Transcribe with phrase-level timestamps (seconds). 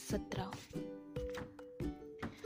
[0.00, 0.50] सत्रह।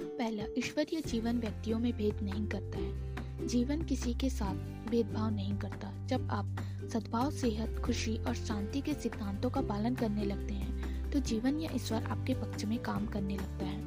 [0.00, 4.54] पहला ईश्वरीय जीवन व्यक्तियों में भेद नहीं करता है। जीवन किसी के साथ
[4.90, 6.56] भेदभाव नहीं करता। जब आप
[6.92, 11.70] सद्भाव, सेहत, खुशी और शांति के सिद्धांतों का पालन करने लगते हैं तो जीवन या
[11.74, 13.82] ईश्वर आपके पक्ष में काम करने लगता है।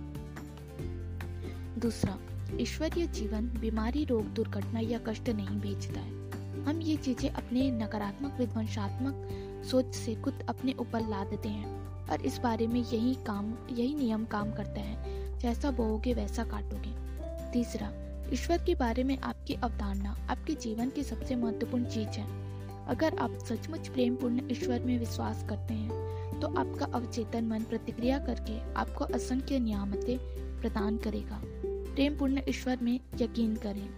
[1.79, 2.17] दूसरा
[2.59, 8.37] ईश्वरीय जीवन बीमारी, रोग, दुर्घटना या कष्ट नहीं भेजता है। हम ये चीज़ें अपने नकारात्मक,
[8.39, 11.76] विध्वंसात्मक सोच से खुद अपने ऊपर ला देते हैं।
[12.11, 16.93] और इस बारे में यही काम, यही नियम काम करता है। जैसा बोओगे वैसा काटोगे।
[17.51, 17.91] तीसरा,
[18.33, 22.47] ईश्वर के बारे में आपकी अवधारणा आपके जीवन की सबसे महत्वपूर्ण चीज़ है।
[22.87, 26.07] अगर आप सचमुच प्रेम पूर्ण ईश्वर में विश्वास करते हैं
[26.39, 30.17] तो आपका अवचेतन मन प्रतिक्रिया करके आपको असंख्य नियामतें
[30.61, 33.89] प्रदान करेगा। प्रेम पूर्ण ईश्वर में यकीन करें।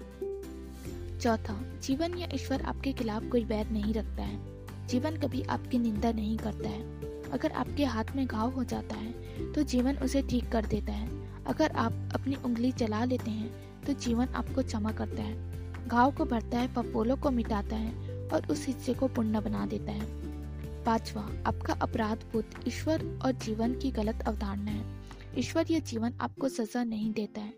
[1.19, 4.39] चौथा, जीवन या ईश्वर आपके खिलाफ कोई बैर नहीं रखता है।
[4.87, 6.98] जीवन कभी आपकी निंदा नहीं करता है।
[7.33, 11.07] अगर आपके हाथ में घाव हो जाता है तो जीवन उसे ठीक कर देता है।
[11.45, 16.25] अगर आप अपनी उंगली चला लेते हैं तो जीवन आपको क्षमा करता है। घाव को
[16.25, 21.21] भरता है, पपोलों को मिटाता है और उस हिस्से को पुण्य बना देता है। पांचवा,
[21.45, 26.83] आपका अपराध बुद्ध ईश्वर और जीवन की गलत अवधारणा है। ईश्वर यह जीवन आपको सजा
[26.83, 27.53] नहीं देता है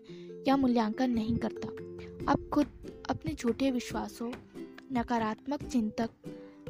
[0.48, 1.68] या मूल्यांकन नहीं करता।
[2.32, 2.66] आप खुद
[3.10, 4.30] अपने झूठे विश्वासों,
[4.92, 6.10] नकारात्मक चिंतक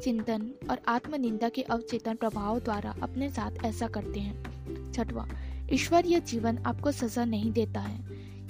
[0.03, 5.27] चिंतन और आत्मनिंदा के अवचेतन प्रभाव द्वारा अपने साथ ऐसा करते हैं। छठवा
[5.71, 7.99] ईश्वर यह जीवन आपको सजा नहीं देता है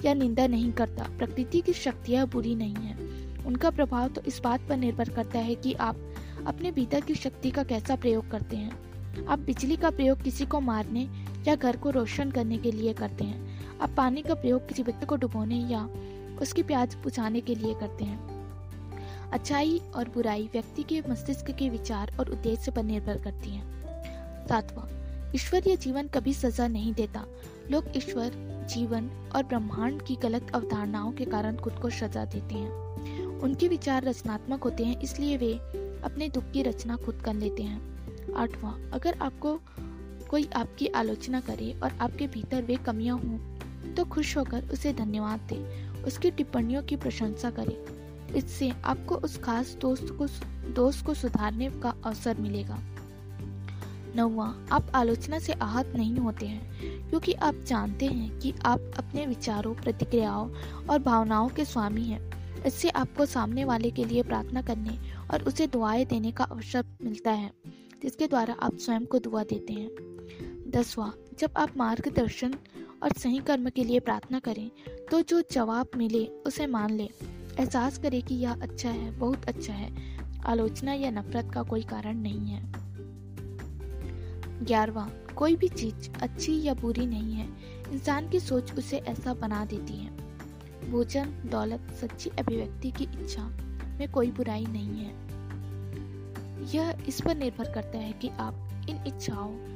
[0.05, 2.97] या निंदा नहीं करता। प्रकृति की शक्तियाँ बुरी नहीं है।
[3.45, 6.13] उनका प्रभाव तो इस बात पर निर्भर करता है कि आप
[6.47, 10.59] अपने भीतर की शक्ति का कैसा प्रयोग करते हैं। आप बिजली का प्रयोग किसी को
[10.59, 11.09] मारने
[11.47, 15.05] या घर को रोशन करने के लिए करते हैं। आप पानी का प्रयोग किसी व्यक्ति
[15.05, 15.89] को डुबोने या
[16.41, 18.32] उसकी प्याज बुझाने के लिए करते हैं।
[19.33, 24.85] अच्छाई और बुराई व्यक्ति के मस्तिष्क के विचार और उद्देश्य पर निर्भर करती है। सातवां
[25.35, 27.25] ईश्वरीय जीवन कभी सजा नहीं देता।
[27.71, 28.31] लोग ईश्वर,
[28.69, 34.03] जीवन और ब्रह्मांड की गलत अवधारणाओं के कारण खुद को सजा देते हैं। उनके विचार
[34.03, 35.53] रचनात्मक होते हैं, इसलिए वे
[36.03, 39.59] अपने दुख की रचना खुद कर लेते हैं। आठवां, अगर आपको
[40.29, 45.39] कोई आपकी आलोचना करे और आपके भीतर वे कमियाँ हों तो खुश होकर उसे धन्यवाद
[45.49, 45.57] दे।
[46.03, 47.75] उसकी टिप्पणियों की प्रशंसा करें।
[48.35, 50.27] इससे आपको उस खास दोस्त को
[50.71, 52.79] दोस्त को सुधारने का अवसर मिलेगा।
[54.15, 59.25] नौवा, आप आलोचना से आहत नहीं होते हैं, क्योंकि आप जानते हैं कि आप अपने
[59.25, 60.51] विचारों, प्रतिक्रियाओं
[60.89, 62.21] और भावनाओं के स्वामी हैं।
[62.63, 64.97] इससे आपको सामने वाले के लिए प्रार्थना करने
[65.31, 67.51] और उसे दुआएँ देने का अवसर मिलता है,
[68.03, 69.89] जिसके द्वारा आप स्वयं को दुआ देते हैं।
[70.71, 72.55] दसवा, जब आप मार्गदर्शन
[73.03, 74.69] और सही कर्म के लिए प्रार्थना करें
[75.11, 77.09] तो जो जवाब मिले उसे मान ले।
[77.59, 79.91] एहसास करे कि यह अच्छा है, बहुत अच्छा है।
[80.45, 82.73] आलोचना या नफरत का कोई कारण नहीं है।
[84.65, 87.47] ग्यारहवा, कोई भी चीज़ अच्छी या बुरी नहीं है।
[87.91, 90.11] इंसान की सोच उसे ऐसा बना देती है।
[90.91, 93.43] भोजन, दौलत, सच्ची अभिव्यक्ति की इच्छा
[93.83, 95.23] में कोई बुराई नहीं है।
[96.75, 99.73] यह इस पर निर्भर करता है कि आप इन इच्छाओं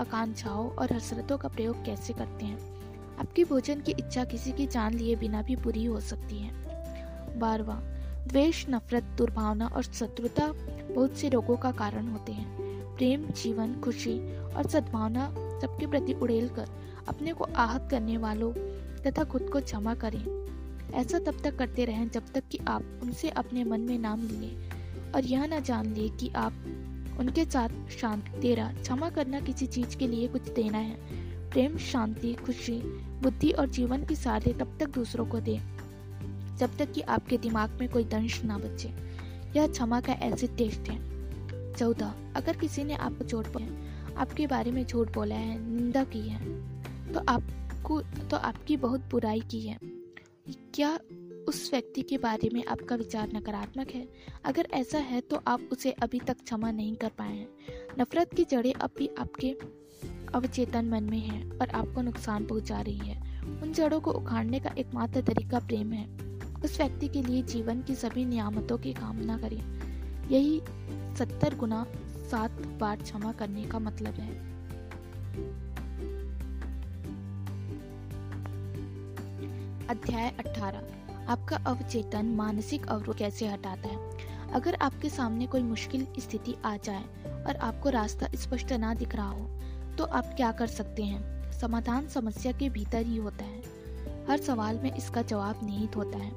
[0.00, 2.58] आकांक्षाओं और हसरतों का प्रयोग कैसे करते हैं।
[3.18, 6.65] आपकी भोजन की इच्छा किसी की जान लिए बिना भी पूरी हो सकती है।
[7.38, 7.74] बारवा।
[8.26, 10.52] द्वेष, नफरत, दुर्भावना और शत्रुता
[10.94, 12.56] बहुत से रोगों का कारण होते हैं।
[12.96, 15.30] प्रेम, जीवन, खुशी और सद्भावना
[15.60, 16.68] सबके प्रति उड़ेल कर
[17.08, 18.52] अपने को आहत करने वालों
[19.02, 20.46] तथा खुद को क्षमा करें।
[20.92, 24.68] ऐसा तब तक करते रहें जब तक कि आप उनसे अपने मन में ना मिले
[25.12, 26.52] और यह न जान ले कि आप
[27.18, 30.96] उनके साथ शांत, तेरा क्षमा करना किसी चीज़ के लिए कुछ देना है।
[31.50, 32.82] प्रेम, शांति, खुशी,
[33.22, 35.75] बुद्धि और जीवन की सारे तब तक दूसरों को दे।
[36.58, 38.88] जब तक कि आपके दिमाग में कोई दंश ना बचे।
[39.56, 44.70] यह क्षमा का एसिड टेस्ट है। चौदह, अगर किसी ने आपको चोट पहुंचाई आपके बारे
[44.70, 48.00] में झूठ बोला है, निंदा की है तो आपको
[48.30, 49.78] तो आपकी बहुत बुराई की है।
[50.74, 50.98] क्या
[51.48, 54.06] उस व्यक्ति के बारे में आपका विचार नकारात्मक है?
[54.44, 57.48] अगर ऐसा है तो आप उसे अभी तक क्षमा नहीं कर पाए हैं।
[58.00, 59.56] नफरत की जड़ें अब भी आपके
[60.34, 64.74] अवचेतन मन में हैं और आपको नुकसान पहुँचा रही है। उन जड़ों को उखाड़ने का
[64.78, 66.06] एकमात्र तरीका प्रेम है।
[66.64, 69.62] उस व्यक्ति के लिए जीवन की सभी नियामतों की कामना करें।
[70.28, 70.60] यही
[71.16, 71.86] सत्तर गुना
[72.30, 74.56] सात बार क्षमा करने का मतलब है।
[79.88, 80.82] अध्याय 18
[81.28, 84.10] आपका अवचेतन मानसिक अवरोध कैसे हटाता है?
[84.52, 87.04] अगर आपके सामने कोई मुश्किल स्थिति आ जाए
[87.46, 89.60] और आपको रास्ता स्पष्ट ना दिख रहा हो
[89.98, 91.52] तो आप क्या कर सकते हैं?
[91.52, 93.55] समाधान समस्या के भीतर ही होता है।
[94.28, 96.30] हर सवाल में इसका जवाब निहित होता है।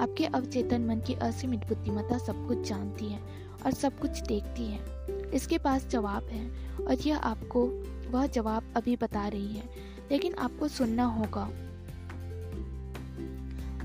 [0.00, 3.20] आपके अवचेतन मन की असीमित बुद्धिमत्ता सब कुछ जानती है
[3.66, 4.80] और सब कुछ देखती है।
[5.30, 6.50] इसके पास जवाब है
[6.84, 7.66] और यह आपको,
[8.10, 9.64] वह जवाब अभी बता रही है,
[10.10, 11.50] लेकिन आपको सुनना होगा।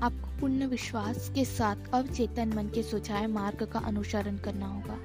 [0.02, 4.98] आपको पूर्ण विश्वास के साथ अवचेतन मन के सुझाए मार्ग का अनुसरण करना होगा।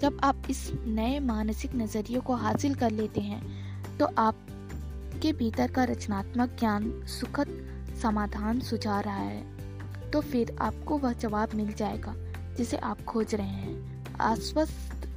[0.00, 3.42] जब आप इस नए मानसिक नज़रिए को हासिल कर लेते हैं
[3.98, 7.67] तो आपके भीतर का रचनात्मक ज्ञान सुखद
[8.02, 9.58] समाधान सुझा रहा है।
[10.10, 12.14] तो फिर आपको वह जवाब मिल जाएगा,
[12.54, 15.08] जिसे आप खोज रहे हैं। आश्वस्त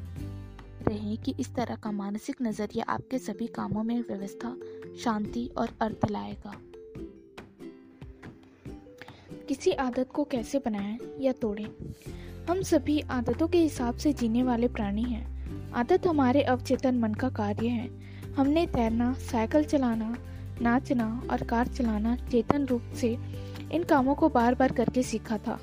[0.87, 4.57] रहें कि इस तरह का मानसिक नज़रिया आपके सभी कामों में व्यवस्था,
[5.03, 6.53] शांति और अर्थ लाएगा।
[9.47, 11.69] किसी आदत को कैसे बनाएँ या तोड़ें?
[12.49, 15.41] हम सभी आदतों के हिसाब से जीने वाले प्राणी हैं।
[15.71, 17.89] आदत हमारे अवचेतन मन का कार्य है।
[18.33, 20.17] हमने तैरना, साइकिल चलाना
[20.61, 23.17] नाचना और कार चलाना चेतन रूप से
[23.71, 25.59] इन कामों को बार बार करके सीखा था।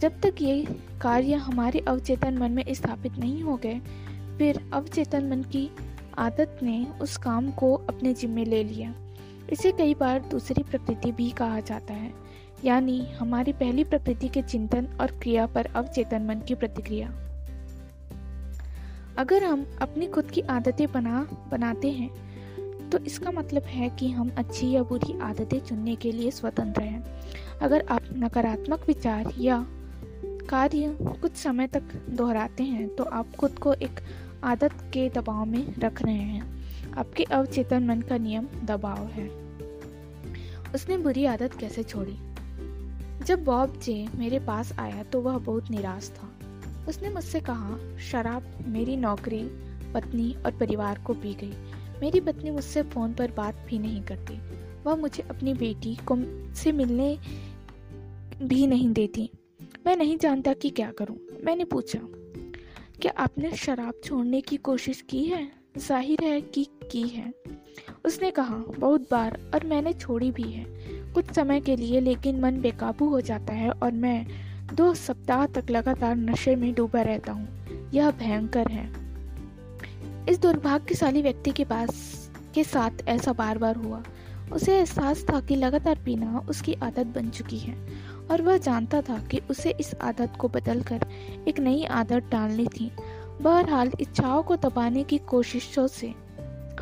[0.00, 0.64] जब तक ये
[1.02, 3.80] कार्य हमारे अवचेतन मन में स्थापित नहीं हो गए,
[4.38, 5.68] फिर अवचेतन मन की
[6.18, 8.94] आदत ने उस काम को अपने जिम्मे ले लिया।
[9.52, 12.12] इसे कई बार दूसरी प्रकृति भी कहा जाता है,
[12.64, 17.08] यानी हमारी पहली प्रकृति के चिंतन और क्रिया पर अवचेतन मन की प्रतिक्रिया।
[19.18, 22.10] अगर हम अपनी खुद की आदतें बना, बनाते हैं
[22.92, 27.04] तो इसका मतलब है कि हम अच्छी या बुरी आदतें चुनने के लिए स्वतंत्र हैं।
[27.62, 29.66] अगर आप नकारात्मक विचार या
[30.50, 34.00] कार्य कुछ समय तक दोहराते हैं तो आप खुद को एक
[34.44, 36.62] आदत के दबाव में रख रहे हैं।
[36.92, 39.28] आपके अवचेतन मन का नियम दबाव है।
[40.74, 42.16] उसने बुरी आदत कैसे छोड़ी?
[43.24, 46.32] जब बॉब जे मेरे पास आया तो वह बहुत निराश था।
[46.88, 49.42] उसने मुझसे कहा, शराब मेरी नौकरी,
[49.94, 51.71] पत्नी और परिवार को पी गई।
[52.02, 54.38] मेरी पत्नी मुझसे फ़ोन पर बात भी नहीं करती।
[54.86, 56.16] वह मुझे अपनी बेटी को
[56.54, 57.18] से मिलने
[58.42, 59.30] भी नहीं देती।
[59.86, 61.98] मैं नहीं जानता कि क्या करूँ। मैंने पूछा,
[63.00, 65.52] क्या आपने शराब छोड़ने की कोशिश की है?
[65.78, 67.32] ज़ाहिर है कि की है।
[68.04, 70.64] उसने कहा, बहुत बार और मैंने छोड़ी भी है।
[71.12, 74.26] कुछ समय के लिए लेकिन मन बेकाबू हो जाता है और मैं
[74.74, 79.01] दो सप्ताह तक लगातार नशे में डूबा रहता हूँ। यह भयंकर है।
[80.28, 84.02] इस दुर्भाग्यशाली व्यक्ति के पास, के साथ ऐसा बार बार हुआ।
[84.52, 87.74] उसे एहसास था कि लगातार पीना उसकी आदत बन चुकी है,
[88.30, 91.06] और वह जानता था कि उसे इस आदत को बदलकर
[91.48, 92.90] एक नई आदत डालनी थी।
[93.42, 96.14] बहरहाल, इच्छाओं को दबाने की कोशिशों से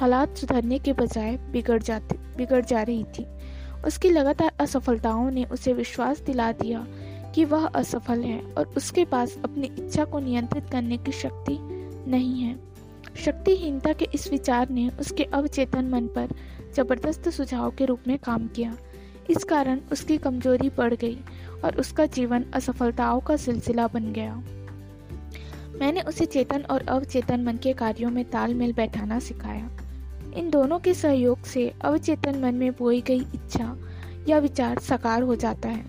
[0.01, 3.27] हालात सुधरने के बजाय बिगड़ जाते, बिगड़ जा रही थी।
[3.87, 6.87] उसकी लगातार असफलताओं ने उसे विश्वास दिला दिया
[7.35, 11.59] कि वह असफल है, और उसके पास अपनी इच्छा को नियंत्रित करने की शक्ति
[12.11, 12.70] नहीं है।
[13.17, 16.29] शक्तिहीनता के इस विचार ने उसके अवचेतन मन पर
[16.77, 18.77] ज़बरदस्त सुझाव के रूप में काम किया।
[19.31, 21.19] इस कारण उसकी कमज़ोरी बढ़ गई
[21.65, 24.35] और उसका जीवन असफलताओं का सिलसिला बन गया।
[25.81, 29.71] मैंने उसे चेतन और अवचेतन मन के कार्यों में तालमेल बैठाना सिखाया।
[30.37, 33.77] इन दोनों के सहयोग से अवचेतन मन में बोई गई इच्छा
[34.29, 35.85] या विचार साकार हो जाता है।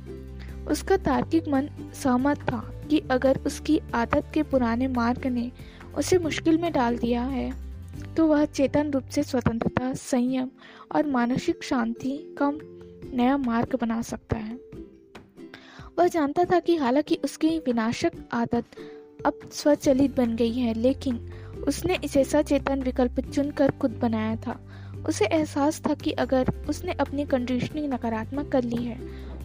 [0.67, 1.69] उसका तार्किक मन
[2.03, 5.51] सहमत था कि अगर उसकी आदत के पुराने मार्ग ने
[5.97, 7.51] उसे मुश्किल में डाल दिया है।
[8.15, 10.49] तो वह चेतन रूप से स्वतंत्रता, संयम
[10.91, 12.51] और मानसिक शांति का
[13.15, 14.59] नया मार्ग बना सकता है।
[15.99, 18.65] वह जानता था कि हालाँकि उसकी विनाशक आदत
[19.25, 21.29] अब स्वचलित बन गई है, लेकिन
[21.67, 24.59] उसने इसे सचेतन विकल्प चुनकर खुद बनाया था।
[25.07, 28.99] उसे एहसास था कि अगर उसने अपनी कंडीशनिंग नकारात्मक कर ली है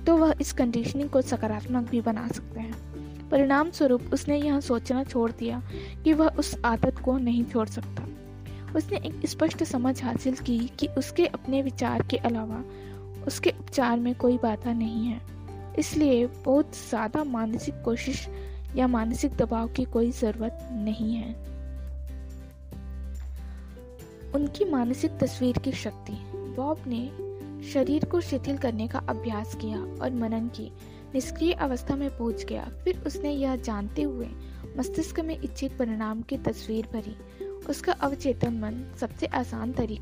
[0.04, 2.85] तो वह इस कंडीशनिंग को सकारात्मक भी बना सकते हैं।
[3.30, 5.62] परिणाम स्वरूप उसने यह सोचना छोड़ दिया
[6.04, 8.06] कि वह उस आदत को नहीं छोड़ सकता।
[8.76, 12.62] उसने एक स्पष्ट समझ हासिल की कि उसके अपने विचार के अलावा
[13.26, 15.20] उसके उपचार में कोई बाधा नहीं है।
[15.78, 18.26] इसलिए बहुत ज़्यादा मानसिक कोशिश
[18.76, 21.34] या मानसिक दबाव की कोई ज़रूरत नहीं है।
[24.34, 26.12] उनकी मानसिक तस्वीर की शक्ति।
[26.56, 27.06] बॉब ने
[27.72, 30.70] शरीर को शिथिल करने का अभ्यास किया और मनन की।
[31.16, 34.26] निष्क्रिय अवस्था में पहुँच गया। फिर उसने यह जानते हुए
[34.78, 37.16] मस्तिष्क में इच्छित परिणाम की तस्वीर भरी।
[37.68, 40.00] उसका अवचेतन मन सबसे आसान तरीक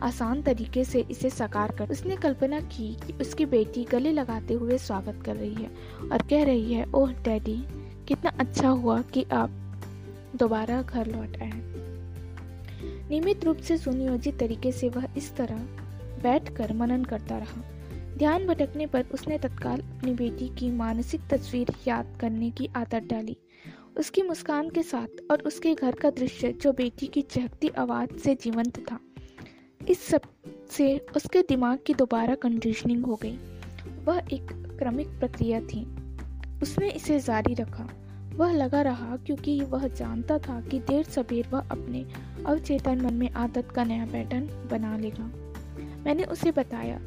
[0.00, 4.78] आसान तरीके से इसे साकार कर, उसने कल्पना की कि उसकी बेटी गले लगाते हुए
[4.78, 5.70] स्वागत कर रही है
[6.12, 7.56] और कह रही है, ओह, डैडी,
[8.08, 9.50] कितना अच्छा हुआ कि आप
[10.36, 11.52] दोबारा घर लौट आए
[13.10, 15.58] नियमित रूप से सुनियोजित तरीके से वह इस तरह
[16.22, 17.62] बैठकर मनन करता रहा।
[18.20, 23.36] ध्यान भटकने पर उसने तत्काल अपनी बेटी की मानसिक तस्वीर याद करने की आदत डाली।
[23.96, 28.34] उसकी मुस्कान के साथ और उसके घर का दृश्य जो बेटी की चहकती आवाज़ से
[28.34, 29.00] जीवंत था।
[29.88, 33.36] इस सबसे उसके दिमाग की दोबारा कंडीशनिंग हो गई।
[34.04, 35.86] वह एक क्रमिक प्रक्रिया थी।
[36.62, 37.88] उसने इसे जारी रखा।
[38.36, 42.06] वह लगा रहा क्योंकि वह जानता था कि देर सबेर वह अपने
[42.46, 45.24] अवचेतन मन में आदत का नया पैटर्न बना लेगा।
[46.04, 47.00] मैंने उसे बताया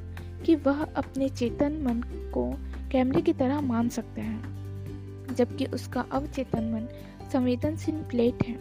[0.46, 2.02] कि वह अपने चेतन मन
[2.34, 2.56] को
[2.92, 6.88] कैमरे की तरह मान सकते हैं, जबकि उसका अवचेतन मन
[7.34, 8.56] संवेदनशील प्लेट है,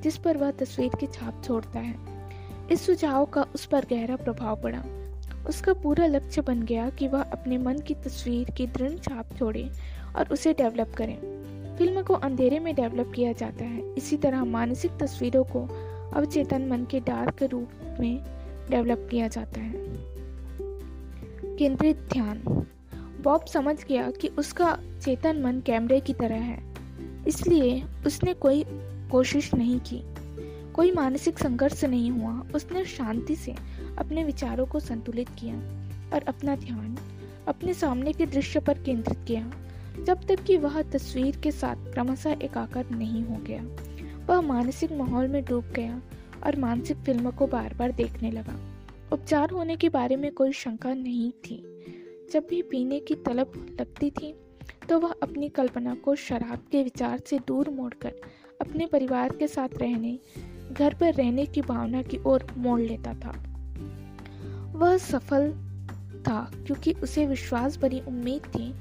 [0.00, 1.94] जिस पर वह तस्वीर की छाप छोड़ता है।
[2.72, 4.84] इस सुझाव का उस पर गहरा प्रभाव पड़ा।
[5.48, 9.70] उसका पूरा लक्ष्य बन गया कि वह अपने मन की तस्वीर की दृढ़ छाप छोड़े
[10.16, 11.18] और उसे डेवलप करें।
[11.78, 15.62] फ़िल्म को अंधेरे में डेवलप किया जाता है। इसी तरह मानसिक तस्वीरों को
[16.14, 18.24] अवचेतन मन के डार्क रूप में
[18.70, 20.15] डेवलप किया जाता है।
[21.58, 22.66] केंद्रित ध्यान।
[23.22, 26.74] बॉब समझ गया कि उसका चेतन मन कैमरे की तरह है।
[27.28, 28.64] इसलिए उसने कोई
[29.10, 30.02] कोशिश नहीं की।
[30.72, 33.54] कोई मानसिक संघर्ष नहीं हुआ। उसने शांति से
[33.98, 35.54] अपने विचारों को संतुलित किया
[36.14, 36.96] और अपना ध्यान
[37.48, 39.50] अपने सामने के दृश्य पर केंद्रित किया।
[40.04, 43.62] जब तक कि वह तस्वीर के साथ क्रमशः एकाकर नहीं हो गया,
[44.26, 46.02] वह मानसिक माहौल में डूब गया
[46.46, 48.75] और मानसिक फ़िल्मों को बार बार देखने लगा।
[49.12, 51.62] उपचार होने के बारे में कोई शंका नहीं थी।
[52.32, 54.34] जब भी पीने की तलब लगती थी
[54.88, 58.20] तो वह अपनी कल्पना को शराब के विचार से दूर मोड़कर
[58.60, 60.18] अपने परिवार के साथ रहने,
[60.72, 63.32] घर पर रहने की भावना की ओर मोड़ लेता था।
[64.76, 65.50] वह सफल
[66.28, 68.72] था, क्योंकि उसे विश्वास भरी उम्मीद थी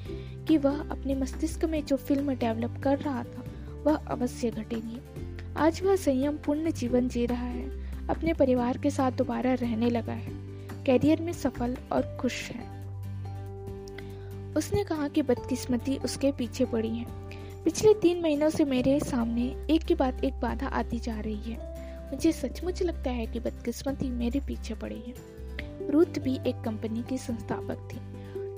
[0.45, 3.43] कि वह अपने मस्तिष्क में जो फ़िल्म डेवलप कर रहा था,
[3.83, 5.01] वह अवश्य घटेगी।
[5.57, 10.13] आज वह संयम पूर्ण जीवन जी रहा है। अपने परिवार के साथ दोबारा रहने लगा
[10.13, 10.31] है।
[10.85, 12.75] कैरियर में सफल और खुश है।
[14.53, 17.05] उसने कहा कि बदकिस्मती उसके पीछे पड़ी है।
[17.63, 21.75] पिछले तीन महीनों से मेरे सामने एक के बाद एक बाधा आती जा रही है।
[22.11, 25.13] मुझे सचमुच लगता है कि बदकिस्मती मेरे पीछे पड़ी है।
[25.89, 27.99] रूथ भी एक कंपनी की संस्थापक थी,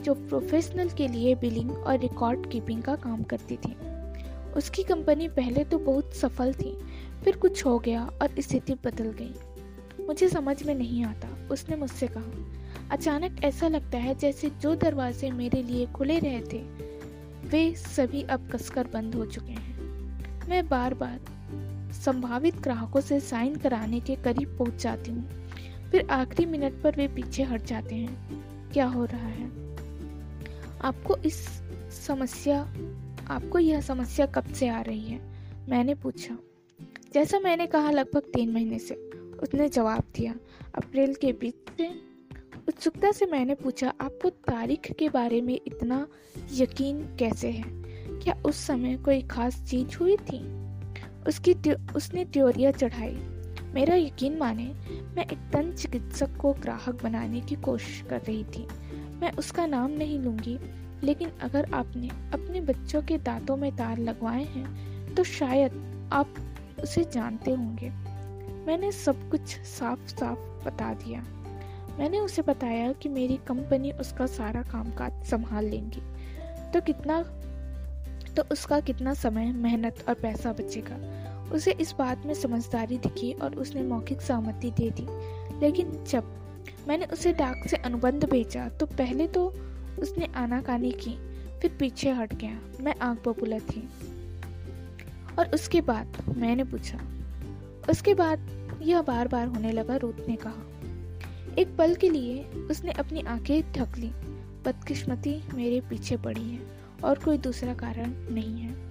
[0.03, 3.77] जो प्रोफेशनल के लिए बिलिंग और रिकॉर्ड कीपिंग का काम करती थी।
[4.51, 6.77] उसकी कंपनी पहले तो बहुत सफल थी
[7.23, 9.35] फिर कुछ हो गया और स्थिति बदल गई।
[10.05, 12.57] मुझे समझ में नहीं आता, उसने मुझसे कहा।
[12.91, 16.87] अचानक ऐसा लगता है जैसे जो दरवाजे मेरे लिए खुले रहे थे,
[17.49, 19.77] वे सभी अब कसकर बंद हो चुके हैं।
[20.49, 21.19] मैं बार बार
[21.93, 25.49] संभावित ग्राहकों से साइन कराने के करीब पहुँच जाती हूँ।
[25.91, 29.45] फिर आखिरी मिनट पर वे पीछे हट जाते हैं। क्या हो रहा है?
[30.81, 31.47] आपको इस
[32.07, 32.73] समस्या,
[33.27, 35.21] आपको यह समस्या कब से आ रही है?
[35.69, 36.37] मैंने पूछा।
[37.17, 38.95] जैसा मैंने कहा लगभग तीन महीने से,
[39.43, 40.33] उसने जवाब दिया।
[40.75, 41.87] अप्रैल के बीच से
[42.67, 46.07] उत्सुकता से मैंने पूछा, आपको तारीख के बारे में इतना
[46.53, 47.63] यकीन कैसे है?
[48.19, 50.39] क्या उस समय कोई खास चीज़ हुई थी?
[51.27, 53.15] उसकी उसने त्योरिया चढ़ाई।
[53.73, 54.67] मेरा यकीन माने,
[55.15, 58.67] मैं एक तन चिकित्सक को ग्राहक बनाने की कोशिश कर रही थी।
[59.21, 60.59] मैं उसका नाम नहीं लूँगी,
[61.03, 66.35] लेकिन अगर आपने अपने बच्चों के दांतों में तार लगवाए हैं तो शायद आप
[66.83, 67.89] उसे जानते होंगे।
[68.67, 71.21] मैंने सब कुछ साफ़ साफ़ बता दिया।
[71.99, 76.01] मैंने उसे बताया कि मेरी कंपनी उसका सारा कामकाज संभाल लेंगी।
[76.73, 77.23] तो कितना
[78.37, 81.27] तो उसका कितना समय, मेहनत और पैसा बचेगा?
[81.53, 85.07] उसे इस बात में समझदारी दिखी और उसने मौखिक सहमति दे दी।
[85.59, 86.37] लेकिन जब
[86.87, 89.47] मैंने उसे डाक से अनुबंध भेजा तो पहले तो
[89.99, 91.17] उसने आनाकानी की,
[91.59, 93.89] फिर पीछे हट गया। मैं आँख बबूला थी।
[95.39, 96.99] और उसके बाद मैंने पूछा,
[97.89, 100.63] उसके बाद यह बार बार होने लगा रूत ने कहा।
[101.59, 104.11] एक पल के लिए उसने अपनी आँखें ढक ली,
[104.65, 106.59] बदकिस्मती मेरे पीछे पड़ी है
[107.03, 108.87] और कोई दूसरा कारण नहीं है।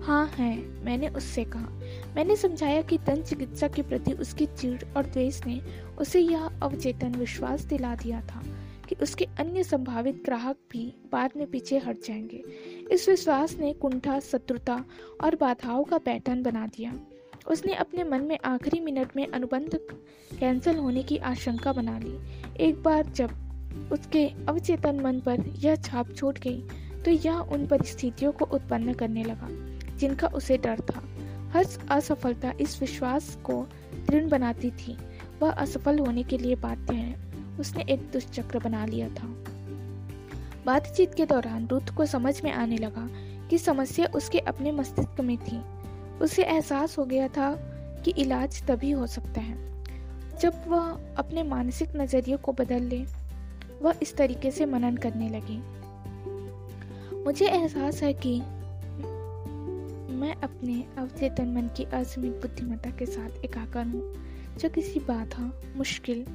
[0.00, 1.68] हाँ है, मैंने उससे कहा।
[2.16, 5.60] मैंने समझाया कि तन चिकित्सा के प्रति उसकी चिड़ और द्वेष ने
[5.98, 8.42] उसे यह अवचेतन विश्वास दिला दिया था
[8.88, 12.42] कि उसके अन्य संभावित ग्राहक भी बाद में पीछे हट जाएँगे।
[12.92, 14.84] इस विश्वास ने कुंठा, शत्रुता
[15.24, 16.92] और बाधाओं का पैटर्न बना दिया।
[17.48, 19.78] उसने अपने मन में आखिरी मिनट में अनुबंध
[20.40, 22.18] कैंसिल होने की आशंका बना ली।
[22.60, 26.62] एक बार जब उसके अवचेतन मन पर यह छाप छूट गई
[27.04, 29.48] तो यह उन परिस्थितियों को उत्पन्न करने लगा,
[29.96, 31.02] जिनका उसे डर था।
[31.52, 33.66] हर असफलता इस विश्वास को
[34.06, 34.96] दृढ़ बनाती थी।
[35.42, 39.43] वह असफल होने के लिए बाध्य है। उसने एक दुष्चक्र बना लिया था।
[40.66, 43.08] बातचीत के दौरान रुथ को समझ में आने लगा
[43.48, 45.62] कि समस्या उसके अपने मस्तिष्क में थी।
[46.18, 47.54] उसे एहसास हो गया था
[48.04, 49.84] कि इलाज तभी हो सकता है।
[50.40, 53.04] जब वह अपने मानसिक नज़रिए को बदल ले,
[53.82, 55.58] वह इस तरीके से मनन करने लगी।
[57.24, 58.40] मुझे एहसास है कि
[60.14, 64.14] मैं अपने अवचेतन मन की असीमित बुद्धिमत्ता के साथ एकाकर हूँ,
[64.58, 66.26] जो किसी बाधा, मुश्किल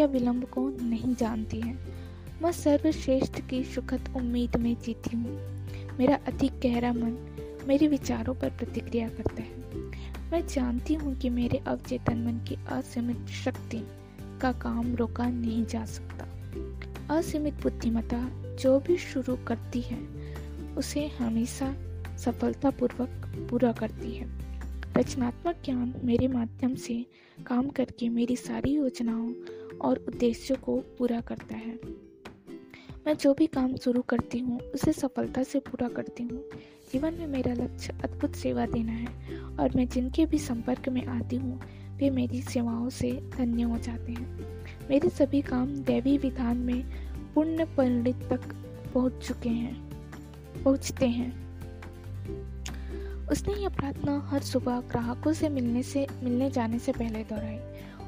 [0.00, 2.07] या विलंब को नहीं जानती है।
[2.42, 5.66] मैं सर्वश्रेष्ठ की सुखद उम्मीद में जीती हूँ।
[5.98, 7.36] मेरा अधिक गहरा मन
[7.68, 9.58] मेरे विचारों पर प्रतिक्रिया करता है।
[10.32, 13.86] मैं जानती हूँ कि मेरे अवचेतन मन की असीमित शक्ति
[14.40, 16.26] का काम रोका नहीं जा सकता।
[17.16, 19.98] असीमित बुद्धिमत्ता जो भी शुरू करती है,
[20.76, 21.74] उसे हमेशा
[22.16, 24.26] सफलतापूर्वक पूरा करती है।
[24.96, 27.06] रचनात्मक ज्ञान मेरे माध्यम से
[27.46, 29.34] काम करके मेरी सारी योजनाओं
[29.78, 32.07] और उद्देश्यों को पूरा करता है।
[33.08, 36.42] मैं जो भी काम शुरू करती हूँ, उसे सफलता से पूरा करती हूँ।
[36.92, 39.06] जीवन में मेरा लक्ष्य अद्भुत सेवा देना है
[39.60, 41.60] और मैं जिनके भी संपर्क में आती हूँ,
[41.96, 44.38] वे मेरी सेवाओं से धन्य हो जाते हैं।
[44.90, 46.84] मेरे सभी काम दैवी विधान में
[47.34, 48.40] पुण्य परिणित तक
[48.94, 49.74] पहुँच चुके हैं,
[50.64, 51.30] पहुँचते हैं।
[53.26, 57.58] उसने यह प्रार्थना हर सुबह ग्राहकों से मिलने से, मिलने जाने से पहले दोहराई।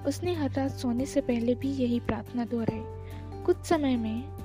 [0.07, 4.40] उसने हर रात सोने से पहले भी यही प्रार्थना दोहराई। कुछ समय में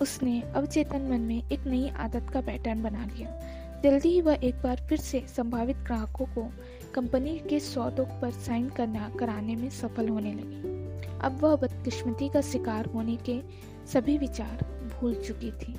[0.00, 3.40] उसने अवचेतन मन में एक नई आदत का पैटर्न बना लिया।
[3.84, 6.52] जल्दी ही वह एक बार फिर से संभावित ग्राहकों को
[6.94, 10.74] कंपनी के सौदों पर साइन करना, कराने में सफल होने लगी।
[11.18, 13.40] अब वह बदकिस्मती का शिकार होने के
[13.86, 14.64] सभी विचार
[15.00, 15.74] भूल चुकी थी।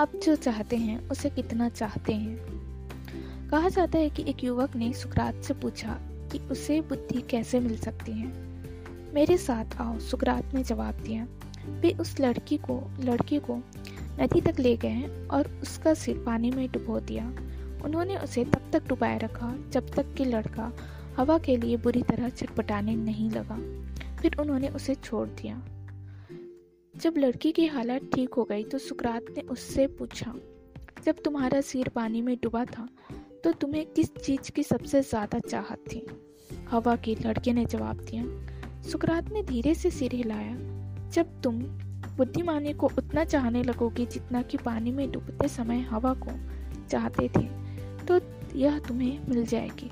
[0.00, 2.36] अब जो चाहते हैं, उसे कितना चाहते हैं।
[3.50, 7.76] कहा जाता है कि एक युवक ने सुकरात से पूछा कि उसे बुद्धि कैसे मिल
[7.76, 8.45] सकती है?
[9.16, 11.26] मेरे साथ आओ, सुकरात ने जवाब दिया।
[11.80, 13.54] वे उस लड़की को लड़की को
[14.18, 17.24] नदी तक ले गए और उसका सिर पानी में डुबो दिया।
[17.84, 20.70] उन्होंने उसे तब तक डुबाए रखा जब तक कि लड़का
[21.16, 23.56] हवा के लिए बुरी तरह छटपटाने नहीं लगा।
[24.20, 25.62] फिर उन्होंने उसे छोड़ दिया।
[26.94, 30.34] जब लड़की की हालत ठीक हो गई तो सुकरात ने उससे पूछा,
[31.04, 32.88] जब तुम्हारा सिर पानी में डूबा था
[33.44, 36.06] तो तुम्हें किस चीज़ की सबसे ज़्यादा चाहत थी?
[36.70, 38.24] हवा की लड़के ने जवाब दिया
[38.86, 40.54] सुकरात ने धीरे से सिर हिलाया।
[41.10, 41.58] जब तुम
[42.16, 46.30] बुद्धिमानी को उतना चाहने लगोगे जितना कि पानी में डूबते समय हवा को
[46.90, 47.48] चाहते थे
[48.06, 48.20] तो
[48.56, 49.90] यह तुम्हें मिल जाएगी।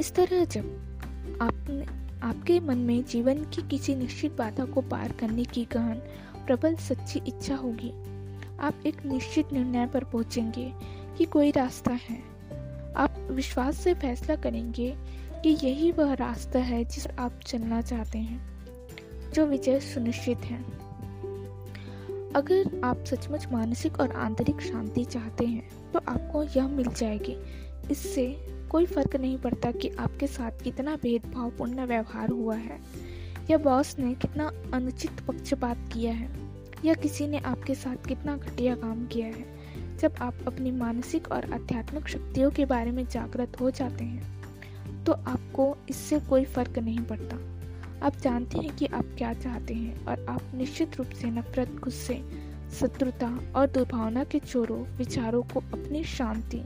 [0.00, 1.84] इस तरह जब आपने,
[2.22, 6.00] आपके मन में जीवन की किसी निश्चित बाधा को पार करने की गहन,
[6.46, 7.90] प्रबल, सच्ची इच्छा होगी,
[8.60, 10.72] आप एक निश्चित निर्णय पर पहुँचेंगे
[11.18, 12.22] कि कोई रास्ता है।
[12.96, 14.94] आप विश्वास से फैसला करेंगे
[15.44, 20.58] कि यही वह रास्ता है जिस आप चलना चाहते हैं, जो विजय सुनिश्चित है।
[22.36, 27.36] अगर आप सचमुच मानसिक और आंतरिक शांति चाहते हैं तो आपको यह मिल जाएगी।
[27.90, 28.26] इससे
[28.70, 32.80] कोई फ़र्क नहीं पड़ता कि आपके साथ कितना भेदभावपूर्ण व्यवहार हुआ है,
[33.50, 36.30] या बॉस ने कितना अनुचित पक्षपात किया है,
[36.84, 41.52] या किसी ने आपके साथ कितना घटिया काम किया है। जब आप अपनी मानसिक और
[41.52, 44.32] आध्यात्मिक शक्तियों के बारे में जागृत हो जाते हैं
[45.06, 47.36] तो आपको इससे कोई फ़र्क नहीं पड़ता।
[48.06, 52.22] आप जानते हैं कि आप क्या चाहते हैं और आप निश्चित रूप से नफरत, गुस्से,
[52.80, 56.62] शत्रुता और दुर्भावना के चोरों, विचारों को अपनी शांति,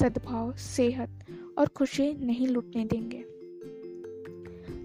[0.00, 1.26] सद्भाव, सेहत
[1.58, 3.24] और खुशी नहीं लुटने देंगे।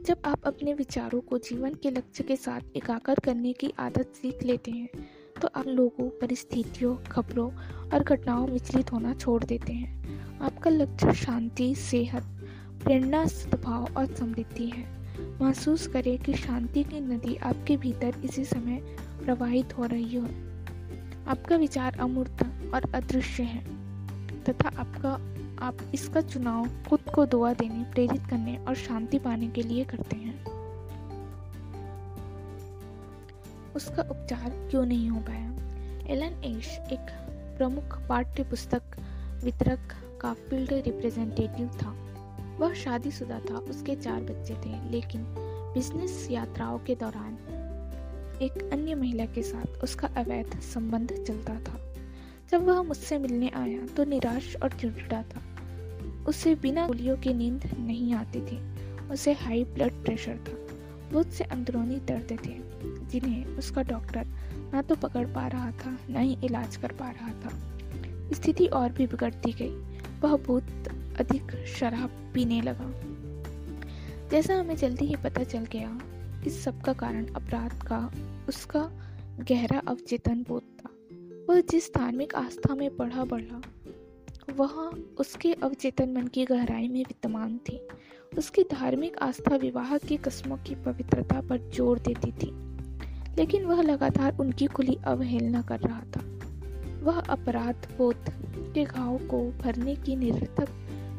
[0.03, 4.43] जब आप अपने विचारों को जीवन के लक्ष्य के साथ एकाकर करने की आदत सीख
[4.43, 4.87] लेते हैं
[5.41, 7.51] तो आप लोगों, परिस्थितियों, खबरों
[7.93, 12.40] और घटनाओं विचलित होना छोड़ देते हैं। आपका लक्ष्य शांति, सेहत
[12.84, 15.02] प्रेरणा, सद्भाव और समृद्धि है।
[15.41, 18.76] महसूस करें कि शांति की नदी आपके भीतर इसी समय
[19.26, 20.26] प्रवाहित हो रही हो।
[21.28, 23.63] आपका विचार अमूर्त और अदृश्य है
[24.44, 25.13] तथा आपका,
[25.65, 30.15] आप इसका चुनाव खुद को दुआ देने, प्रेरित करने और शांति पाने के लिए करते
[30.15, 30.46] हैं।
[33.76, 35.52] उसका उपचार क्यों नहीं हो पाया?
[36.08, 37.12] एलन एश, एक
[37.58, 38.82] प्रमुख पाठ्य पुस्तक
[39.44, 39.80] वितरक
[40.22, 42.11] का फ़ील्ड रिप्रेजेंटेटिव था।
[42.59, 45.25] वह शादीशुदा था, उसके चार बच्चे थे, लेकिन
[45.73, 47.33] बिज़नेस यात्राओं के दौरान
[48.41, 51.93] एक अन्य महिला के साथ उसका अवैध संबंध चलता था।
[52.51, 55.41] जब वह मुझसे मिलने आया तो निराश और चिड़चिड़ा था।
[56.27, 58.59] उसे बिना गोलियों की नींद नहीं आती थी।
[59.11, 60.57] उसे हाई ब्लड प्रेशर था।
[61.11, 62.55] बहुत से अंदरूनी दर्द थे,
[63.09, 64.27] जिन्हें उसका डॉक्टर
[64.73, 67.49] ना तो पकड़ पा रहा था, न ही इलाज कर पा रहा था।
[68.33, 69.75] स्थिति और भी बिगड़ती गई।
[70.21, 70.63] वह बहुत
[71.21, 72.91] अधिक शराब पीने लगा।
[74.31, 75.99] जैसा हमें जल्दी ही पता चल गया
[76.47, 78.12] इस सब का कारण अपराध का,
[78.49, 78.79] उसका
[79.49, 80.89] गहरा अवचेतन बोध था।
[81.49, 83.62] वह जिस धार्मिक आस्था में बढ़ा बढ़ा,
[84.55, 84.71] वह
[85.19, 87.79] उसके अवचेतन मन की गहराई में विद्यमान थी।
[88.38, 92.51] उसकी धार्मिक आस्था विवाह की कस्मों की पवित्रता पर ज़ोर देती थी,
[93.38, 96.21] लेकिन वह लगातार उनकी खुली अवहेलना कर रहा था।
[97.03, 98.29] वह अपराध बोध
[98.73, 100.69] के घाव को भरने की निरर्थक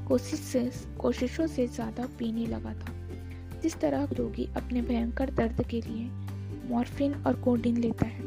[0.09, 2.93] कोशिश से कोशिशों से ज़्यादा पीने लगा था।
[3.63, 6.05] जिस तरह रोगी अपने भयंकर दर्द के लिए
[6.71, 8.25] मॉर्फिन और कोडिन लेता है,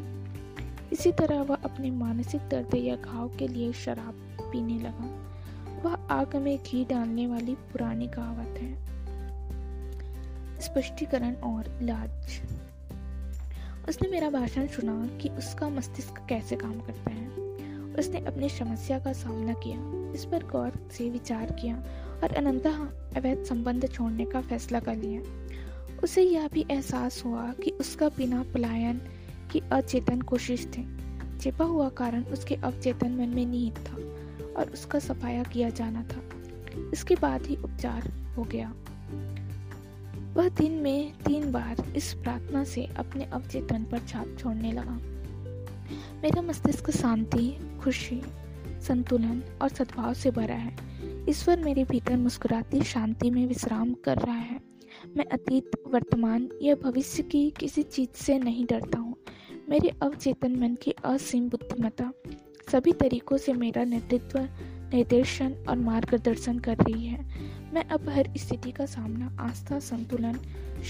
[0.93, 5.09] इसी तरह वह अपने मानसिक दर्द या घाव के लिए शराब पीने लगा।
[5.83, 8.73] वह आग में घी डालने वाली पुरानी कहावत है।
[10.61, 12.39] स्पष्टीकरण और इलाज।
[13.89, 17.25] उसने मेरा भाषण सुना कि उसका मस्तिष्क कैसे काम करता है।
[17.99, 21.75] उसने अपनी समस्या का सामना किया, इस पर गौर से विचार किया
[22.23, 22.77] और अनंतः
[23.17, 25.21] अवैध संबंध छोड़ने का फैसला कर लिया।
[26.03, 29.01] उसे यह भी एहसास हुआ कि उसका बिना पलायन
[29.51, 30.87] की अचेतन कोशिश थी।
[31.39, 33.95] छिपा हुआ कारण उसके अवचेतन मन में निहित था
[34.59, 36.21] और उसका सफाया किया जाना था।
[36.93, 38.73] इसके बाद ही उपचार हो गया।
[40.33, 44.99] वह दिन में तीन बार इस प्रार्थना से अपने अवचेतन पर छाप छोड़ने लगा।
[46.23, 48.21] मेरा मस्तिष्क शांति खुशी,
[48.87, 50.75] संतुलन और सद्भाव से भरा है।
[51.29, 54.59] ईश्वर मेरे भीतर मुस्कुराती शांति में विश्राम कर रहा है।
[55.17, 59.15] मैं अतीत, वर्तमान या भविष्य की किसी चीज़ से नहीं डरता हूँ।
[59.69, 62.11] मेरे अवचेतन मन की असीम बुद्धिमता
[62.71, 64.39] सभी तरीकों से मेरा नेतृत्व,
[64.95, 67.25] निर्देशन और मार्गदर्शन कर रही है।
[67.73, 70.39] मैं अब हर स्थिति का सामना आस्था, संतुलन,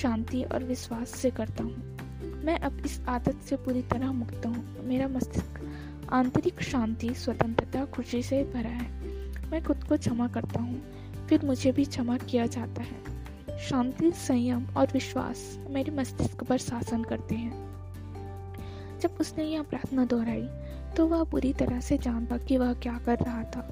[0.02, 1.98] शांति और विश्वास से करता हूँ।
[2.46, 5.62] मैं अब इस आदत से पूरी तरह मुक्त हूँ। मेरा मस्तिष्क
[6.10, 10.82] आंतरिक शांति स्वतंत्रता खुशी से भरा है। मैं खुद को क्षमा करता हूँ,
[11.30, 17.04] फिर मुझे भी क्षमा किया जाता है। शांति, संयम और विश्वास मेरे मस्तिष्क पर शासन
[17.04, 20.48] करते हैं। जब उसने यह प्रार्थना दोहराई
[20.96, 23.68] तो वह बुरी तरह से जान पा कि वह क्या कर रहा था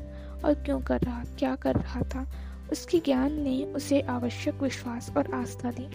[0.46, 2.26] और क्यों कर रहा, क्या कर रहा था।
[2.72, 5.88] उसके ज्ञान ने उसे आवश्यक विश्वास और आस्था दी।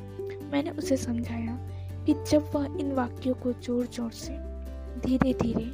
[0.53, 1.57] मैंने उसे समझाया
[2.07, 4.33] कि जब वह इन वाक्यों को ज़ोर ज़ोर से
[5.01, 5.71] धीरे धीरे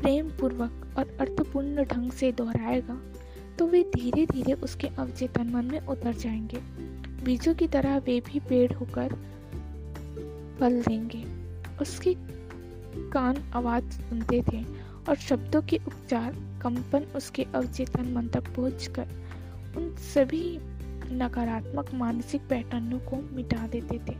[0.00, 3.00] प्रेम पूर्वक और अर्थपूर्ण ढंग से दोहराएगा
[3.58, 6.60] तो वे धीरे धीरे उसके अवचेतन मन में उतर जाएँगे।
[7.24, 9.14] बीजों की तरह वे भी पेड़ होकर
[10.60, 11.24] फल देंगे।
[11.80, 12.14] उसके
[13.10, 14.64] कान आवाज़ सुनते थे
[15.08, 16.32] और शब्दों के उपचार,
[16.62, 19.06] कंपन उसके अवचेतन मन तक पहुंचकर
[19.76, 20.58] उन सभी
[21.12, 24.16] नकारात्मक मानसिक पैटर्नों को मिटा देते थे,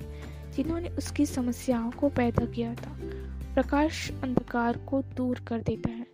[0.57, 2.97] जिन्होंने उसकी समस्याओं को पैदा किया था।
[3.57, 6.07] प्रकाश अंधकार को दूर कर देता है।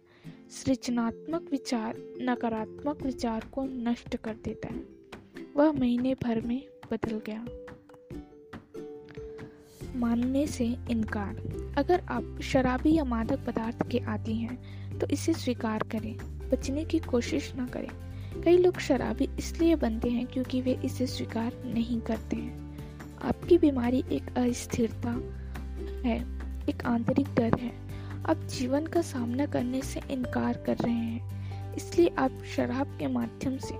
[0.50, 4.82] सृजनात्मक विचार नकारात्मक विचार को नष्ट कर देता है।
[5.56, 7.46] वह महीने भर में बदल गया।
[9.96, 11.36] मानने से इनकार।
[11.78, 16.16] अगर आप शराबी या मादक पदार्थ के आदि हैं तो इसे स्वीकार करें,
[16.50, 17.88] बचने की कोशिश न करें।
[18.42, 22.78] कई लोग शराबी इसलिए बनते हैं क्योंकि वे इसे स्वीकार नहीं करते हैं।
[23.22, 25.10] आपकी बीमारी एक अस्थिरता
[26.08, 27.72] है। एक आंतरिक डर है।
[28.26, 31.32] आप जीवन का सामना करने से इनकार कर रहे हैं।
[31.74, 33.74] इसलिए आप शराब के माध्यम से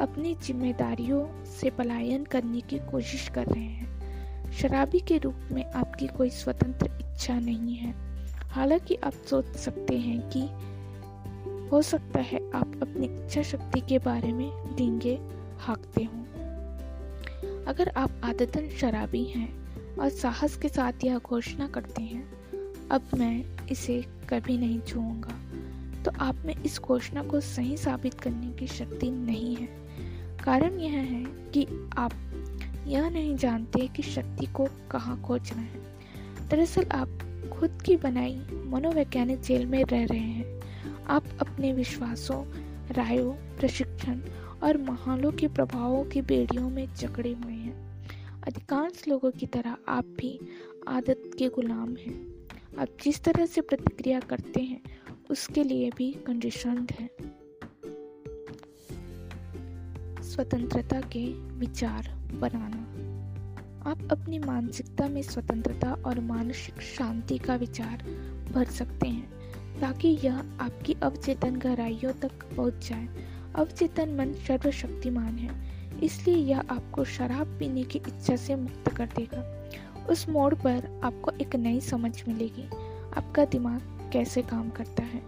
[0.00, 3.92] अपनी जिम्मेदारियों से पलायन करने की कोशिश कर रहे हैं।
[4.52, 7.94] शराबी के रूप में आपकी कोई स्वतंत्र इच्छा नहीं है।
[8.48, 10.40] हालाँकि आप सोच सकते हैं कि
[11.68, 15.18] हो सकता है आप अपनी इच्छा शक्ति के बारे में डींगे,
[15.58, 16.22] हाँकते हो।
[17.66, 19.61] अगर आप आदतन शराबी हैं
[19.98, 22.32] और साहस के साथ यह घोषणा करते हैं,
[22.88, 25.38] अब मैं इसे कभी नहीं छूऊँगा।
[26.02, 29.68] तो आप में इस घोषणा को सही साबित करने की शक्ति नहीं है।
[30.44, 32.12] कारण यह है कि आप
[32.86, 35.82] यह नहीं जानते कि शक्ति को कहाँ खोजना है।
[36.48, 37.08] दरअसल आप
[37.52, 40.62] खुद की बनाई मनोवैज्ञानिक जेल में रह रहे हैं।
[41.06, 42.44] आप अपने विश्वासों,
[42.92, 44.20] रायों, प्रशिक्षण
[44.62, 47.51] और महालों के प्रभावों की बेड़ियों में जकड़े हुए
[48.46, 50.40] अधिकांश लोगों की तरह आप भी
[50.88, 54.82] आदत के गुलाम हैं। आप जिस तरह से प्रतिक्रिया करते हैं,
[55.30, 57.10] उसके लिए भी कंडीशनड हैं।
[60.22, 62.88] स्वतंत्रता के विचार बनाना।
[63.90, 67.96] आप अपनी मानसिकता में स्वतंत्रता और मानसिक शांति का विचार
[68.52, 69.32] भर सकते हैं,
[69.80, 73.08] ताकि यह आपकी अवचेतन गहराइयों तक पहुँच जाए।
[73.54, 79.70] अवचेतन मन सर्वशक्तिमान है। इसलिए यह आपको शराब पीने की इच्छा से मुक्त कर देगा।
[80.10, 82.68] उस मोड़ पर आपको एक नई समझ मिलेगी।
[83.16, 85.22] आपका दिमाग कैसे काम करता है?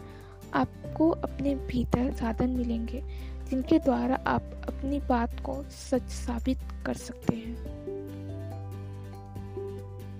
[0.54, 3.04] आपको अपने भीतर साधन मिलेंगे,
[3.50, 7.84] जिनके द्वारा आप अपनी बात को सच साबित कर सकते हैं।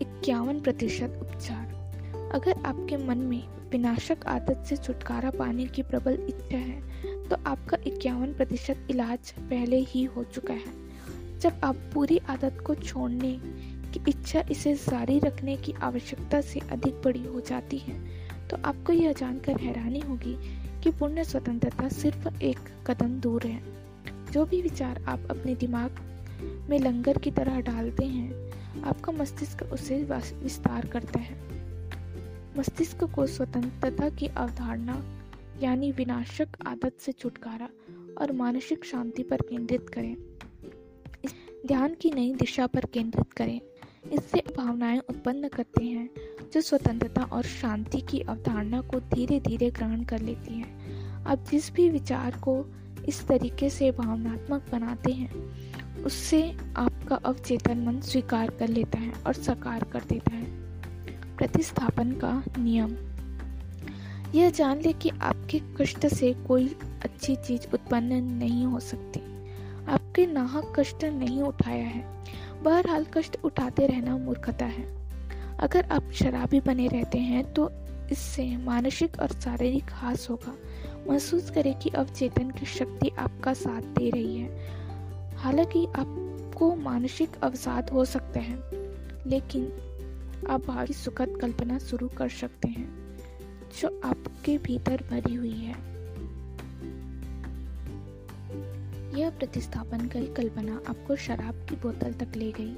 [0.00, 1.66] इक्यावन प्रतिशत उपचार।
[2.34, 6.82] अगर आपके मन में विनाशक आदत से छुटकारा पाने की प्रबल इच्छा है
[7.34, 12.74] तो आपका इक्यावन प्रतिशत इलाज पहले ही हो चुका है। जब आप पूरी आदत को
[12.74, 13.32] छोड़ने
[13.92, 17.96] की इच्छा इसे जारी रखने की आवश्यकता से अधिक बड़ी हो जाती है
[18.48, 20.36] तो आपको यह जानकर हैरानी होगी
[20.82, 23.62] कि पूर्ण स्वतंत्रता सिर्फ़ एक कदम दूर है।
[24.32, 26.00] जो भी विचार आप अपने दिमाग
[26.70, 30.02] में लंगर की तरह डालते हैं, आपका मस्तिष्क उसे
[30.42, 31.36] विस्तार करता है।
[32.58, 35.02] मस्तिष्क को स्वतंत्रता की अवधारणा
[35.62, 37.68] यानी विनाशक आदत से छुटकारा
[38.20, 40.16] और मानसिक शांति पर केंद्रित करें।
[41.66, 43.60] ध्यान की नई दिशा पर केंद्रित करें।
[44.12, 46.10] इससे भावनाएँ उत्पन्न करते हैं,
[46.52, 51.72] जो स्वतंत्रता और शांति की अवधारणा को धीरे धीरे ग्रहण कर लेती हैं। आप जिस
[51.72, 52.66] भी विचार को
[53.08, 55.34] इस तरीके से भावनात्मक बनाते हैं,
[56.04, 60.44] उससे आपका अवचेतन मन स्वीकार कर लेता है और साकार कर देता है।
[61.36, 63.13] प्रतिस्थापन का नियम।
[64.34, 69.20] यह जान ले कि आपके कष्ट से कोई अच्छी चीज़ उत्पन्न नहीं हो सकती।
[69.88, 72.24] आपके नाहक कष्ट नहीं उठाया है।
[72.62, 74.84] बहरहाल कष्ट उठाते रहना मूर्खता है।
[75.58, 77.70] अगर आप शराबी बने रहते हैं तो
[78.12, 80.54] इससे मानसिक और शारीरिक हास होगा।
[81.08, 87.90] महसूस करें कि अवचेतन की शक्ति आपका साथ दे रही है। हालाँकि आपको मानसिक अवसाद
[87.90, 88.58] हो सकते हैं,
[89.26, 89.72] लेकिन
[90.50, 93.03] आप भावी सुखद कल्पना शुरू कर सकते हैं।
[93.80, 95.94] जो आपके भीतर भरी हुई है।
[99.20, 102.76] यह प्रतिस्थापन कई कल्पना आपको शराब की बोतल तक ले गई।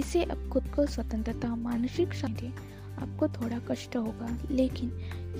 [0.00, 2.46] इसे अब खुद को स्वतंत्रता, मानसिक शांति,
[2.98, 4.88] आपको थोड़ा कष्ट होगा, लेकिन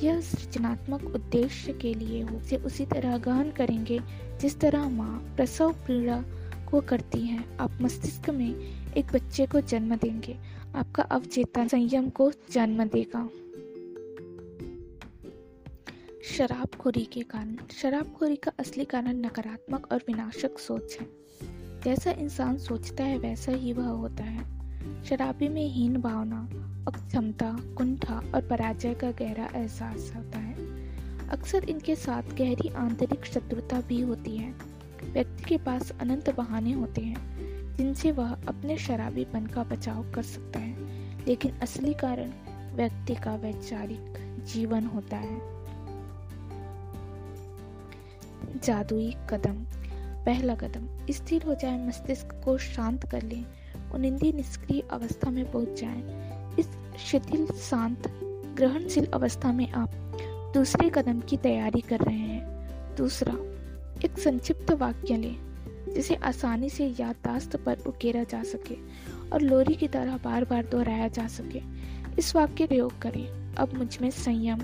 [0.03, 4.01] यह सृजनात्मक उद्देश्य के लिए हो। से उसी तरह गहन करेंगे,
[4.41, 6.25] जिस तरह माँ प्रसव पीड़ा
[6.71, 8.55] को करती है। आप मस्तिष्क में
[8.93, 10.37] एक बच्चे को जन्म देंगे।
[10.77, 13.29] आपका अवचेतन संयम को जन्म देगा।
[16.27, 21.07] शराबखोरी के कारण। शराबखोरी का असली कारण नकारात्मक और विनाशक सोच है।
[21.85, 24.45] जैसा इंसान सोचता है, वैसा ही वह होता है।
[25.05, 26.49] शराबी में हीन भावना,
[26.89, 30.55] अक्षमता, कुंठा और पराजय का गहरा एहसास होता है।
[31.29, 34.55] अक्सर इनके साथ गहरी आंतरिक शत्रुता भी होती है।
[35.05, 37.39] व्यक्ति के पास अनंत बहाने होते हैं,
[37.77, 40.77] जिनसे वह अपने शराबीपन का बचाव कर सकता है।
[41.27, 42.31] लेकिन असली कारण
[42.77, 44.15] व्यक्ति का वैचारिक
[44.47, 45.56] जीवन होता है।
[48.65, 49.65] जादुई कदम,
[50.25, 53.45] पहला कदम। स्थिर हो जाए, मस्तिष्क को शांत कर लें
[53.95, 56.03] उनिंदी निष्क्रिय अवस्था में पहुँच जाएँ।
[56.59, 58.09] इस शिथिल, शांत,
[58.57, 59.91] ग्रहणशील अवस्था में आप
[60.55, 62.67] दूसरे कदम की तैयारी कर रहे हैं।
[62.97, 63.33] दूसरा,
[64.05, 65.37] एक संक्षिप्त वाक्य लें,
[65.95, 68.77] जिसे आसानी से याददाश्त पर उकेरा जा सके
[69.33, 71.61] और लोरी की तरह बार बार दोहराया जा सके।
[72.19, 74.61] इस वाक्य प्रयोग करें, अब मुझमें संयम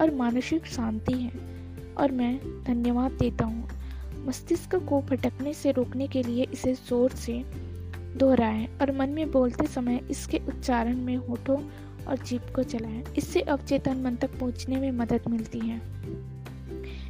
[0.00, 1.49] और मानसिक शांति है।
[1.94, 3.68] और मैं धन्यवाद देता हूँ।
[4.26, 7.42] मस्तिष्क को भटकने से रोकने के लिए इसे ज़ोर से
[8.16, 11.56] दोहराएँ और मन में बोलते समय इसके उच्चारण में होठों
[12.04, 15.80] और जीप को चलाएँ। इससे अवचेतन मन तक पहुँचने में मदद मिलती है।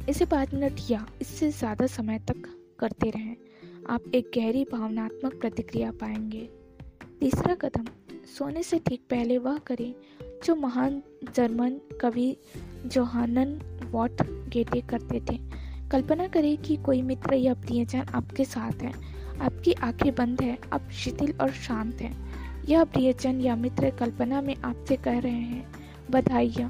[0.09, 2.47] इसे पाँच मिनट या इससे ज़्यादा समय तक
[2.79, 3.35] करते रहें।
[3.89, 6.49] आप एक गहरी भावनात्मक प्रतिक्रिया पाएँगे।
[7.19, 7.85] तीसरा कदम,
[8.37, 9.93] सोने से ठीक पहले वह करें
[10.43, 11.03] जो महान
[11.35, 12.37] जर्मन कवि
[12.85, 14.11] जोहानन वॉट
[14.49, 15.39] गेटे करते थे।
[15.91, 18.91] कल्पना करें कि कोई मित्र या प्रियजन आपके साथ है।
[19.41, 22.31] आपकी आँखें बंद है, आप शिथिल और शांत हैं।
[22.69, 25.71] यह प्रियजन या मित्र कल्पना में आपसे कह रहे हैं,
[26.11, 26.67] बधाइया।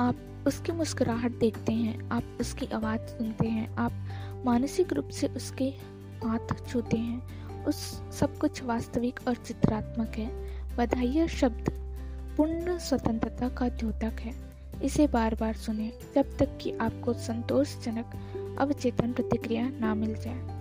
[0.00, 3.92] आप उसकी मुस्कुराहट देखते हैं, आप उसकी आवाज़ सुनते हैं, आप
[4.46, 5.64] मानसिक रूप से उसके
[6.26, 10.30] हाथ छूते हैं। उस सब कुछ वास्तविक और चित्रात्मक है।
[10.76, 11.70] बधाइया शब्द
[12.36, 14.34] पूर्ण स्वतंत्रता का द्योतक है।
[14.82, 20.56] इसे बार बार सुने, जब तक कि आपको संतोषजनक अवचेतन प्रतिक्रिया ना मिल जाए।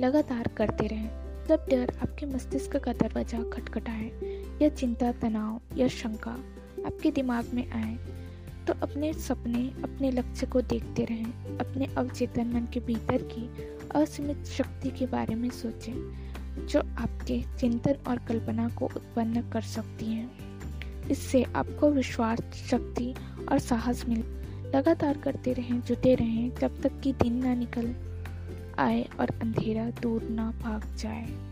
[0.00, 1.10] लगातार करते रहें।
[1.48, 4.10] जब डर आपके मस्तिष्क का दरवाज़ा खटखटाए,
[4.62, 6.36] या चिंता, तनाव, या शंका
[6.86, 7.96] आपके दिमाग में आए
[8.66, 13.44] तो अपने सपने, अपने लक्ष्य को देखते रहें। अपने अवचेतन मन के भीतर की
[13.96, 16.22] असीमित शक्ति के बारे में सोचें,
[16.66, 20.30] जो आपके चिंतन और कल्पना को उत्पन्न कर सकती है।
[21.10, 23.14] इससे आपको विश्वास, शक्ति
[23.52, 24.24] और साहस मिल,
[24.74, 27.94] लगातार करते रहें, जुटे रहें, जब तक कि दिन ना निकल
[28.78, 31.51] आए और अंधेरा दूर ना भाग जाए।